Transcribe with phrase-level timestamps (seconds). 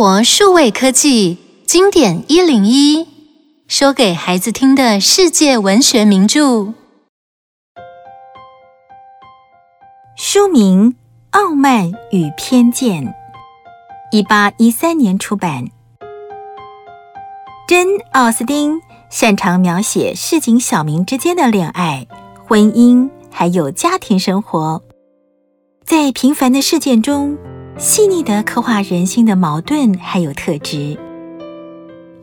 [0.00, 1.36] 活数位科技
[1.66, 3.06] 经典一零一，
[3.68, 6.72] 说给孩子听的世界文学名著。
[10.16, 10.92] 书名
[11.32, 13.04] 《傲慢与偏见》，
[14.10, 15.66] 一八一三年出版。
[17.68, 22.06] 珍·奥斯汀擅长描写市井小民之间的恋爱、
[22.48, 24.80] 婚姻，还有家庭生活，
[25.84, 27.36] 在平凡的事件中，
[27.80, 30.76] 细腻地刻画人心的矛盾还有特质。《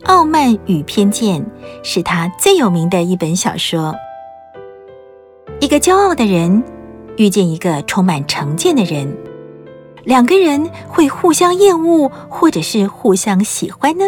[0.04, 1.42] 傲慢与偏见》
[1.82, 3.92] 是他最有名的一本小说。
[5.58, 6.62] 一个骄傲的人
[7.16, 9.12] 遇见一个充满成见的人，
[10.04, 14.04] 两个人会互相厌恶，或者是互相喜欢呢？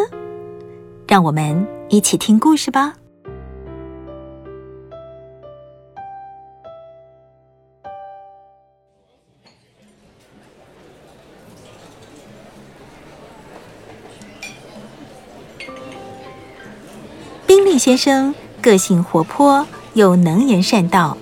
[1.09, 2.95] 让我们一起听故事吧。
[17.91, 21.19] 先生个性活泼又能言善道，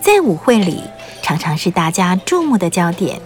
[0.00, 0.80] 在舞会里
[1.20, 3.20] 常常是大家注目的焦点。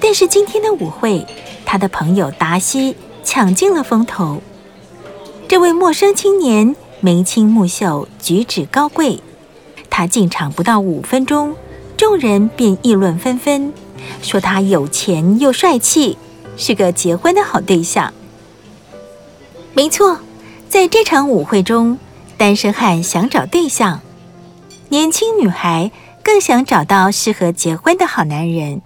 [0.00, 1.26] 但是今天的舞会，
[1.66, 4.42] 他的朋友达西抢尽了风头。
[5.46, 9.20] 这位陌生青年眉清目秀，举止高贵。
[9.90, 11.54] 他进场不到五分钟，
[11.98, 13.74] 众人便议论纷纷，
[14.22, 16.16] 说他有钱又帅气，
[16.56, 18.14] 是个结婚的好对象。
[19.74, 20.18] 没错。
[20.72, 21.98] 在这场舞会中，
[22.38, 24.00] 单身汉想找对象，
[24.88, 25.92] 年轻女孩
[26.24, 28.80] 更想找到适合结婚的好男人。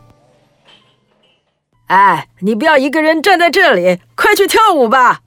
[1.87, 5.23] 哎，你不要一个人站在这里，快去跳舞吧！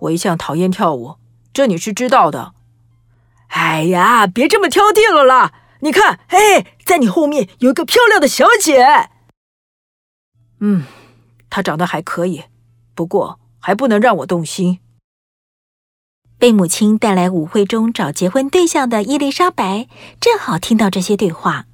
[0.00, 1.16] 我一向讨厌跳舞，
[1.52, 2.54] 这你是知道的。
[3.48, 5.52] 哎呀，别这么挑剔了啦！
[5.80, 9.10] 你看，哎，在你后面有一个漂亮的小姐。
[10.60, 10.84] 嗯，
[11.50, 12.44] 她长得还可以，
[12.94, 14.80] 不过还不能让我动心。
[16.38, 19.88] 被母亲带来舞会中找结婚对象的伊丽莎白，
[20.20, 21.66] 正好听到这些对话，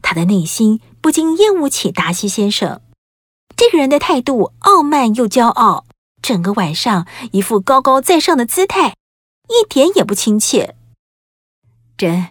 [0.00, 2.80] 她的内心不禁厌恶起达西先生。
[3.56, 5.84] 这个人的态度傲慢又骄傲，
[6.22, 8.94] 整个晚上一副高高在上的姿态，
[9.48, 10.76] 一点也不亲切。
[11.96, 12.28] 珍，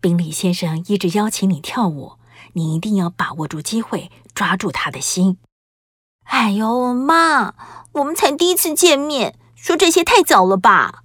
[0.00, 2.12] 宾利先生一直邀请你跳舞，
[2.54, 5.36] 你一定要把握住机会，抓住他的心。
[6.24, 7.54] 哎呦，妈，
[7.92, 9.34] 我们才第一次见面。
[9.62, 11.04] 说这些太早了吧，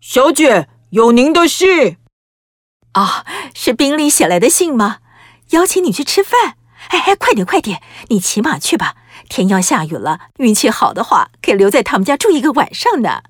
[0.00, 1.98] 小姐，有您的信。
[2.92, 5.00] 啊，是宾利写来的信吗？
[5.50, 6.56] 邀请你去吃饭。
[6.88, 8.96] 哎哎，快点快点，你骑马去吧。
[9.28, 13.22] 天要下雨了，运气好的话，可以留在他们家住一个晚上呢。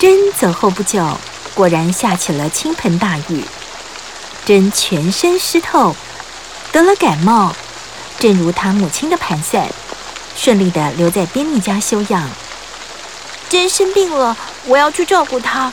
[0.00, 1.16] 真走后不久，
[1.54, 3.44] 果然下起了倾盆大雨。
[4.44, 5.96] 珍全身湿透，
[6.70, 7.54] 得了感冒，
[8.18, 9.66] 正如他母亲的盘算，
[10.36, 12.28] 顺利地留在宾利家休养。
[13.48, 15.72] 珍生病了，我要去照顾她。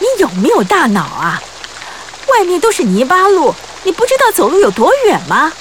[0.00, 1.40] 你有没有大脑啊？
[2.26, 3.54] 外面都是泥巴路，
[3.84, 5.52] 你不知道走路有多远吗？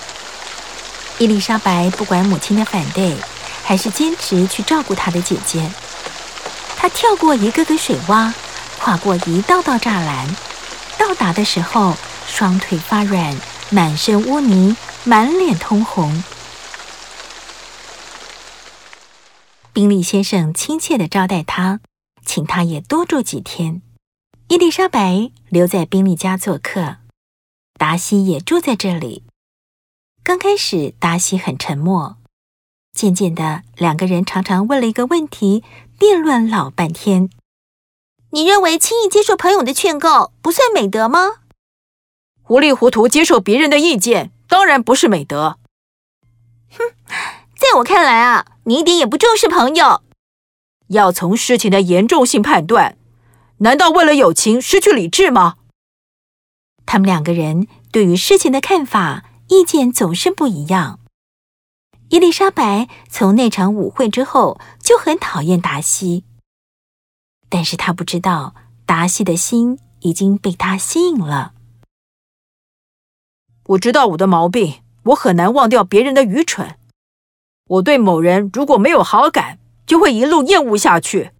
[1.19, 3.15] 伊丽莎白不管母亲的反对，
[3.63, 5.69] 还是坚持去照顾她的姐姐。
[6.75, 8.31] 她跳过一个个水洼，
[8.79, 10.35] 跨过一道道栅栏，
[10.97, 11.95] 到达的时候。
[12.27, 13.35] 双腿发软，
[13.69, 16.23] 满身污泥，满脸通红。
[19.71, 21.81] 宾利先生亲切地招待他，
[22.25, 23.81] 请他也多住几天。
[24.47, 26.97] 伊丽莎白留在宾利家做客，
[27.77, 29.23] 达西也住在这里。
[30.23, 32.17] 刚开始，达西很沉默，
[32.93, 35.63] 渐渐的，两个人常常为了一个问题
[35.99, 37.29] 辩论老半天。
[38.31, 41.44] 你认为轻易接受朋友的劝告不算美德吗？
[42.47, 45.57] 糊里糊涂接受别人的意见，当然不是美德。
[46.69, 46.77] 哼，
[47.55, 50.03] 在我看来啊，你一点也不重视朋友。
[50.89, 52.99] 要从事情的严重性判断，
[53.57, 55.55] 难道为了友情失去理智吗？
[56.85, 60.99] 他们两个人对于事情的看法、意见总是不一样。
[62.09, 66.23] 伊丽莎白从那场舞会之后就很讨厌达西，
[67.49, 68.53] 但是她不知道
[68.85, 71.53] 达西的心已经被他吸引了。
[73.67, 76.77] 我知道我的毛病，我很难忘掉别人的愚蠢。
[77.67, 79.57] 我对某人如果没有好感，
[79.87, 81.31] 就会一路厌恶下去。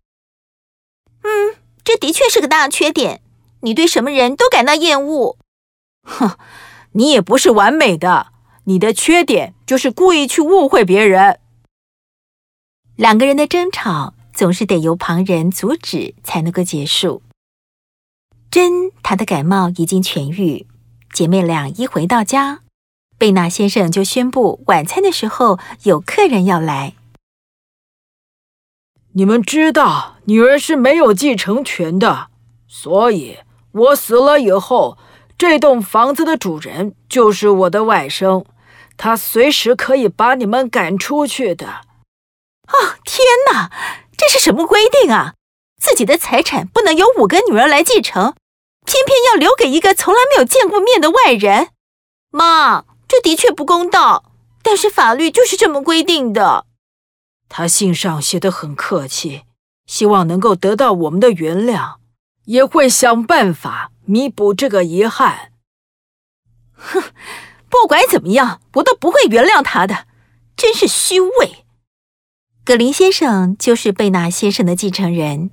[1.21, 3.21] 嗯，这的确是个大缺点。
[3.61, 5.37] 你对什么人都感到厌恶。
[6.03, 6.37] 哼，
[6.91, 8.27] 你也不是完美的，
[8.65, 11.39] 你的缺点就是故意去误会别人。
[12.95, 17.21] 两个人的争吵总是得由旁人阻止才能够结束。
[18.49, 20.67] 珍她的感冒已经痊愈，
[21.15, 22.59] 姐妹俩一回到家，
[23.17, 26.93] 贝纳先生就宣布晚餐的时候有客人要来。
[29.13, 32.27] 你们知道，女儿是没有继承权的，
[32.67, 33.37] 所以
[33.71, 34.97] 我死了以后，
[35.37, 38.43] 这栋房子的主人就是我的外甥，
[38.97, 41.65] 他随时可以把你们赶出去的。
[42.67, 42.75] 哦，
[43.05, 43.71] 天哪，
[44.17, 45.35] 这是什么规定啊？
[45.81, 48.35] 自己的财产不能由五个女儿来继承，
[48.85, 51.69] 偏偏要留给一个从来没有见过面的外人。
[52.29, 56.65] 妈，这的确不公道，但是法律就是这么规定的。
[57.49, 59.43] 他信上写的很客气，
[59.85, 61.95] 希望能够得到我们的原谅，
[62.45, 65.51] 也会想办法弥补这个遗憾。
[66.73, 67.01] 哼，
[67.69, 70.07] 不管怎么样，我都不会原谅他的，
[70.57, 71.65] 真是虚伪。
[72.65, 75.51] 葛林先生就是贝纳先生的继承人，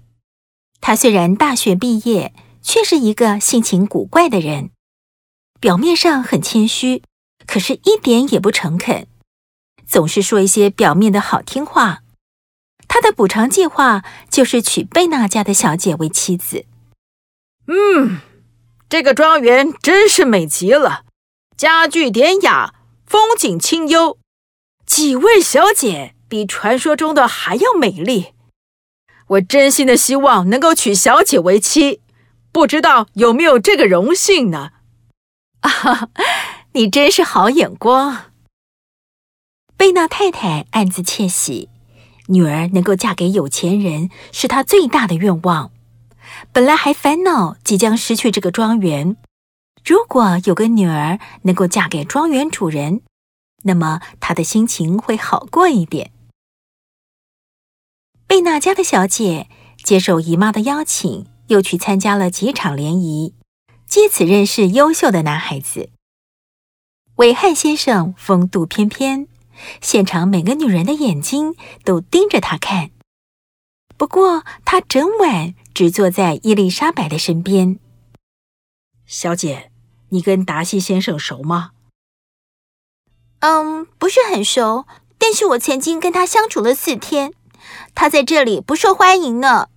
[0.81, 4.71] 他虽然大学毕业，却是一个性情古怪的人，
[5.61, 7.03] 表面上很谦虚，
[7.47, 9.07] 可是一点也不诚恳。
[9.87, 12.03] 总是说一些表面的好听话。
[12.89, 16.67] 他的补偿计划就是娶贝纳家的小姐为妻子。
[17.67, 18.21] 嗯，
[18.89, 21.05] 这个庄园真是美极了，
[21.57, 22.75] 家具典雅，
[23.07, 24.19] 风景清幽，
[24.85, 28.35] 几位小姐比传说中的还要美丽。
[29.29, 32.01] 我真心的希望能够娶小姐为妻，
[32.53, 34.73] 不知道有没有这个荣幸呢？
[35.61, 36.11] 啊，
[36.73, 38.31] 你真是好眼光。
[39.77, 41.71] 贝纳太太暗自窃喜，
[42.29, 45.73] 女儿能够嫁给有钱人是她最大的愿望。
[46.53, 49.17] 本来还烦恼即将失去这个庄园，
[49.85, 53.03] 如果有个女儿能够嫁给庄园主人，
[53.65, 56.13] 那么她的心情会好过一点。
[58.27, 59.49] 贝纳家的小姐
[59.83, 63.35] 接受姨妈的邀请，又去参加了几场联谊，
[63.87, 65.91] 借此认识优秀的男孩子。
[67.17, 69.29] 韦翰先生风度翩翩。
[69.81, 71.55] 现场每个女人的眼睛
[71.85, 72.91] 都盯着他看，
[73.97, 77.79] 不过他整晚只坐在伊丽莎白的身边。
[79.07, 79.71] 小姐，
[80.09, 81.73] 你跟达西先生熟吗？
[83.41, 84.87] 嗯，不是很熟，
[85.19, 87.33] 但是我曾经跟他相处了四天。
[87.95, 89.69] 他在这里不受欢迎呢。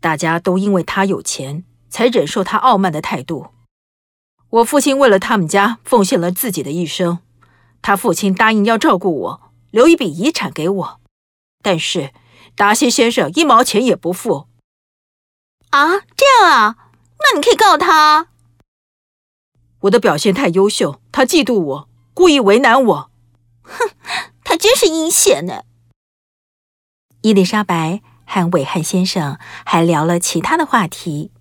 [0.00, 3.48] 大家都因为他有钱，才忍受他傲慢的态度。
[4.48, 7.18] 我父亲为了他们家奉献了自己的一生。
[7.82, 11.00] 他父亲答应要照顾我，留一笔遗产给我，
[11.62, 12.12] 但是
[12.54, 14.48] 达西先生一毛钱也不付。
[15.70, 16.76] 啊，这样啊？
[17.18, 18.28] 那你可以告他。
[19.80, 23.10] 我的表现太优秀，他嫉妒我，故意为难我。
[23.62, 23.90] 哼，
[24.44, 25.62] 他真是阴险呢。
[27.22, 28.02] 伊丽莎白
[28.32, 31.32] 和韦汉先生还聊了其他的话题。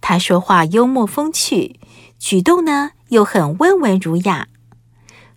[0.00, 1.80] 他说话幽默风趣，
[2.20, 4.46] 举动呢又很温文儒雅。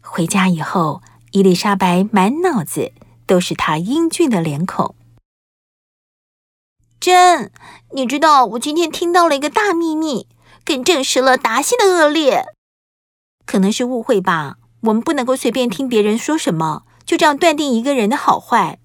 [0.02, 1.02] 回家以后，
[1.32, 2.92] 伊丽莎白满脑子
[3.26, 4.94] 都是他英俊的脸孔。
[7.00, 7.52] 珍，
[7.94, 10.28] 你知道我今天听到了一个大秘密，
[10.64, 12.46] 更证实了达西的恶劣。
[13.48, 18.78] 可能是误会吧，我们不能够随便听别人说什么，就这样断定一个人的好坏。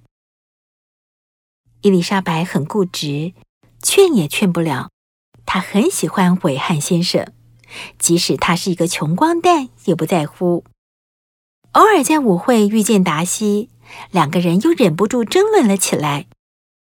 [1.83, 3.33] 伊丽莎白很固执，
[3.83, 4.91] 劝也劝不了。
[5.45, 7.33] 她很喜欢韦汉先生，
[7.99, 10.65] 即使他是一个穷光蛋，也不在乎。
[11.73, 13.69] 偶尔在舞会遇见达西，
[14.11, 16.27] 两个人又忍不住争论了起来，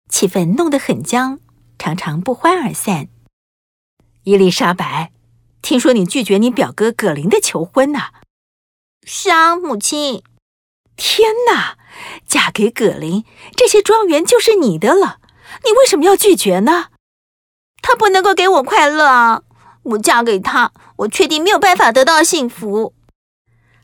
[0.08, 1.40] 气氛弄得很僵，
[1.78, 3.08] 常常不欢而散。
[4.22, 5.10] 伊丽莎白，
[5.60, 7.98] 听说你拒绝你表哥葛林的求婚呢？
[9.04, 10.22] 是啊，母亲。
[10.96, 11.76] 天哪，
[12.26, 13.24] 嫁给葛林，
[13.56, 15.18] 这些庄园就是你的了，
[15.64, 16.86] 你为什么要拒绝呢？
[17.80, 19.42] 他不能够给我快乐啊！
[19.82, 22.94] 我嫁给他，我确定没有办法得到幸福。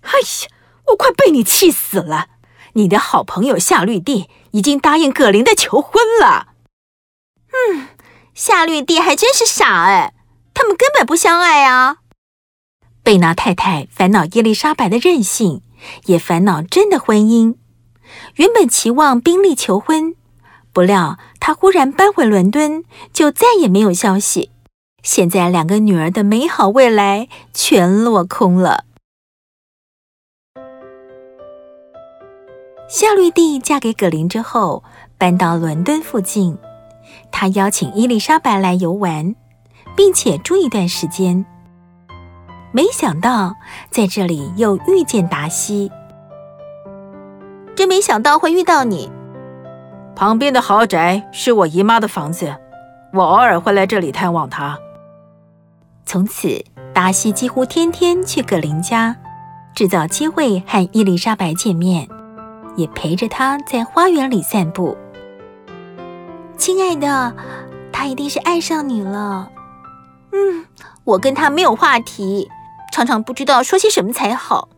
[0.02, 0.48] 哎呀！
[0.88, 2.28] 我快被你气死了！
[2.74, 6.48] 你的好朋友夏绿蒂已经答应葛林的求婚了。
[7.50, 7.88] 嗯，
[8.34, 10.14] 夏绿蒂还真是傻哎，
[10.54, 11.98] 他们根本不相爱啊。
[13.02, 15.62] 贝纳太太烦恼伊丽莎白的任性，
[16.06, 17.56] 也烦恼珍的婚姻。
[18.36, 20.14] 原本期望宾利求婚，
[20.72, 24.50] 不料他忽然搬回伦敦，就再也没有消息。
[25.02, 28.84] 现在两个女儿的美好未来全落空了。
[32.88, 34.82] 夏绿蒂嫁给葛林之后，
[35.18, 36.56] 搬到伦敦附近。
[37.30, 39.34] 她邀请伊丽莎白来游玩，
[39.94, 41.44] 并且住一段时间。
[42.78, 43.56] 没想到
[43.90, 45.90] 在这里又遇见达西。
[47.74, 49.10] 真没想到会遇到你。
[50.14, 52.54] 旁边的豪宅是我姨妈的房子，
[53.12, 54.78] 我偶尔会来这里探望她。
[56.06, 59.16] 从此，达西几乎天天去葛林家，
[59.74, 62.08] 制造机会和伊丽莎白见面，
[62.76, 64.96] 也陪着她在花园里散步。
[66.56, 67.34] 亲爱的，
[67.90, 69.50] 他一定是爱上你了。
[70.30, 70.64] 嗯，
[71.02, 72.48] 我跟他没有话题，
[72.98, 74.68] 常常不知道说些什么才好。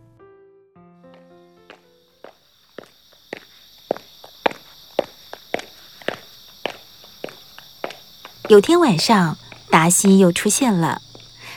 [8.50, 9.38] 有天晚上，
[9.70, 11.00] 达西又出现了。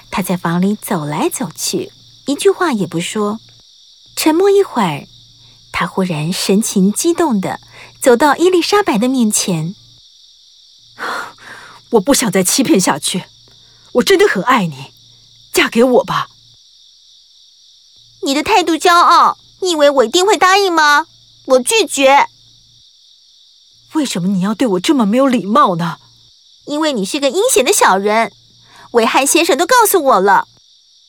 [0.09, 1.91] 他在房里走来走去，
[2.27, 3.41] 一句话也不说。
[4.15, 5.05] 沉默一会儿，
[5.73, 7.59] 他忽然神情激动地
[7.99, 9.75] 走到伊丽莎白的面前。
[11.89, 13.25] 我不想再欺骗下去，
[13.95, 14.93] 我真的很爱你，
[15.51, 16.29] 嫁给我吧。
[18.23, 21.07] 你的态度骄傲，你以为我一定会答应吗？
[21.45, 22.27] 我拒绝。
[23.93, 25.97] 为什么你要对我这么没有礼貌呢？
[26.65, 28.31] 因为你是个阴险的小人，
[28.91, 30.47] 韦汉先生都告诉我了。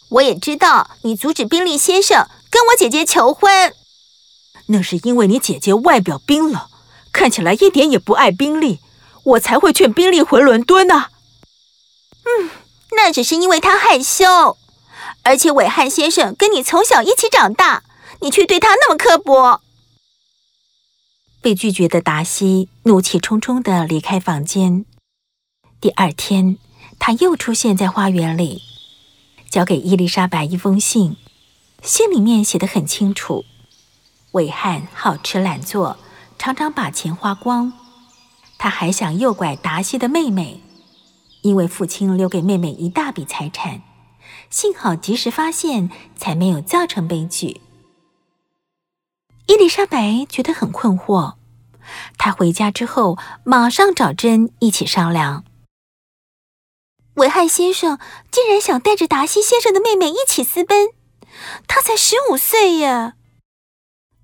[0.08, 3.74] 我也知道你阻止宾利先生跟我姐姐求婚，
[4.66, 6.62] 那是因为你姐姐外表冰冷，
[7.12, 8.80] 看起来一点也不爱宾利，
[9.22, 11.06] 我才会劝宾利回伦敦呢。
[12.24, 12.50] 嗯，
[12.92, 14.58] 那只是因为他害羞，
[15.24, 17.82] 而且韦汉先生跟你从小一起长大，
[18.20, 19.60] 你却对他那么刻薄。
[21.40, 24.84] 被拒绝的达西怒气冲冲地离开房间。
[25.80, 26.56] 第二天，
[26.98, 28.62] 他又出现在花园里，
[29.50, 31.16] 交给伊丽莎白一封信。
[31.82, 33.44] 信里面写得很清楚：
[34.32, 35.98] 韦汉好吃懒做，
[36.38, 37.72] 常常把钱花光。
[38.56, 40.62] 他还想诱拐达西的妹妹，
[41.42, 43.82] 因为父亲留给妹妹一大笔财产，
[44.54, 47.60] 幸好及时发现，才没有造成悲剧。
[49.46, 51.34] 伊丽莎白觉得很困惑，
[52.18, 55.42] 她回家之后马上找珍一起商量。
[57.14, 57.98] 维汉先生
[58.30, 60.90] 竟然想带着达西先生的妹妹一起私奔，
[61.66, 63.14] 他才十五岁呀！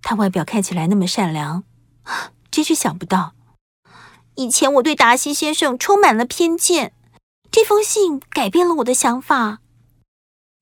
[0.01, 1.65] 他外表看起来那么善良，
[2.53, 3.33] 真是想不到。
[4.37, 6.93] 以前我对达西先生充满了偏见，
[7.51, 9.59] 这封信改变了我的想法。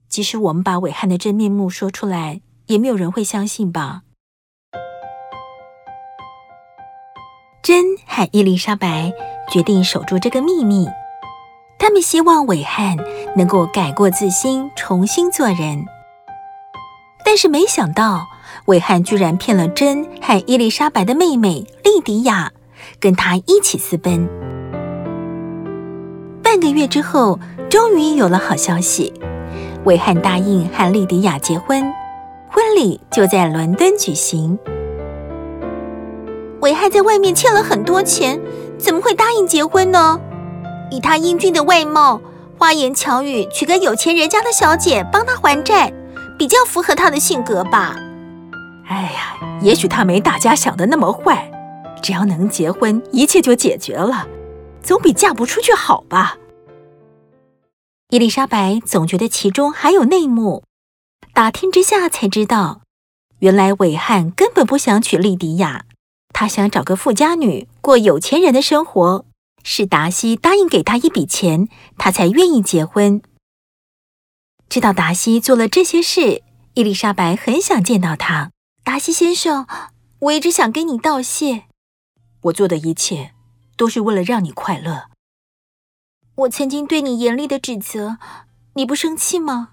[0.08, 4.02] 即使我们把韦汉的真面目说出来，也没有人会相信吧？
[7.62, 9.12] 珍和伊丽莎白
[9.50, 10.88] 决定守住这个秘密。
[11.78, 12.96] 他们希望韦汉
[13.36, 15.84] 能够改过自新，重新做人。
[17.24, 18.26] 但是没想到，
[18.64, 22.50] 韦汉居然骗了珍和伊丽莎白的妹妹莉迪亚，
[22.98, 24.26] 跟他一起私奔。
[26.42, 27.38] 半个月之后，
[27.68, 29.12] 终于有了好消息，
[29.84, 31.82] 维汉答应和莉迪亚结婚，
[32.50, 34.58] 婚礼就在伦敦举行。
[36.60, 38.40] 韦汉在外面欠了很多钱，
[38.76, 40.20] 怎么会答应结婚呢？
[40.90, 42.20] 以他英俊的外貌，
[42.58, 45.92] 花言巧语娶个有钱人家的小姐帮他还债，
[46.36, 47.94] 比较符合他的性格吧。
[48.88, 51.50] 哎呀，也许他没大家想的那么坏，
[52.02, 54.26] 只要能结婚，一切就解决了，
[54.82, 56.36] 总比嫁不出去好吧。
[58.10, 60.64] 伊丽莎白总觉得其中还有内幕，
[61.34, 62.80] 打听之下才知道，
[63.40, 65.84] 原来韦汉根本不想娶莉迪亚，
[66.32, 69.26] 他想找个富家女过有钱人的生活。
[69.62, 73.20] 是达西答应给他一笔钱，他才愿意结婚。
[74.70, 78.50] 知道达西做了这些事，伊丽莎白很想见到他。
[78.82, 79.66] 达西先生，
[80.20, 81.64] 我一直想跟你道谢。
[82.40, 83.34] 我做的一切
[83.76, 85.10] 都是为了让你快乐。
[86.38, 88.18] 我曾经对你严厉的指责，
[88.74, 89.70] 你不生气吗？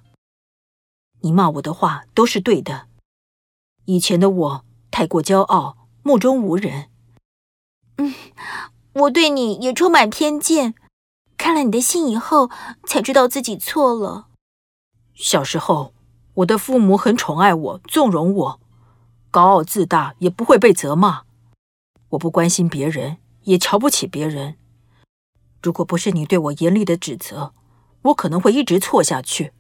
[1.21, 2.87] 你骂我的话都是对的。
[3.85, 6.89] 以前的我太过骄傲，目中无人。
[7.97, 8.15] 嗯。
[8.93, 10.73] 我对你也充满偏见，
[11.37, 12.49] 看了你的信以后，
[12.87, 14.27] 才知道自己错了。
[15.13, 15.93] 小时候，
[16.35, 18.59] 我的父母很宠爱我，纵容我，
[19.29, 21.23] 高傲自大也不会被责骂。
[22.09, 24.57] 我不关心别人，也瞧不起别人。
[25.65, 27.51] 如果不是你对我严厉的指责，
[28.03, 29.51] 我可能会一直错下去。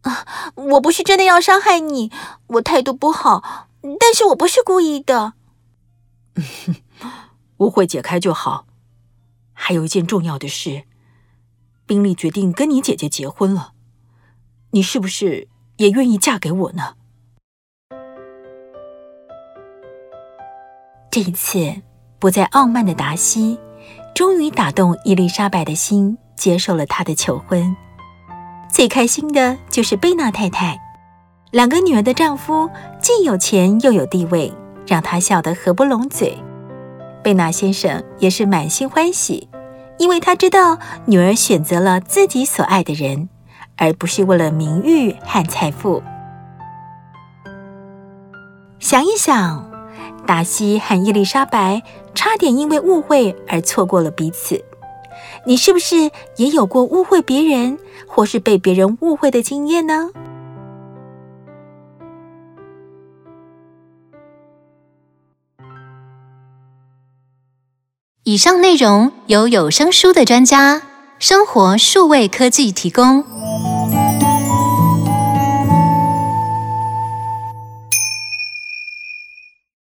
[0.00, 2.10] 啊，我不是真的要伤害你，
[2.46, 3.68] 我态度不好，
[4.00, 5.34] 但是我不是故意的。
[7.58, 8.66] 误会解开就好。
[9.52, 10.84] 还有一件重要的事，
[11.84, 13.74] 宾利决定跟你姐姐结婚了，
[14.70, 16.94] 你是不是也愿意嫁给我呢？
[21.10, 21.82] 这一次
[22.18, 23.58] 不再傲慢的达西，
[24.16, 27.76] 终于打动伊丽莎白的心，接受了她的求婚。
[28.72, 30.80] 最开心的就是贝娜太太，
[31.50, 32.66] 两个女儿的丈夫
[32.98, 34.50] 既有钱又有地位，
[34.86, 36.34] 让她笑得合不拢嘴。
[37.22, 39.50] 贝纳先生也是满心欢喜，
[39.98, 43.28] 因为他知道女儿选择了自己所爱的人，
[43.76, 46.02] 而不是为了名誉和财富。
[48.78, 49.70] 想一想，
[50.26, 51.82] 达西和伊丽莎白
[52.14, 54.62] 差点因为误会而错过了彼此。
[55.46, 60.10] 你是不是也有过误会别人，或是被别人误会的经验呢？
[68.24, 70.82] 以上内容由有声书的专家
[71.20, 73.24] 生活数位科技提供。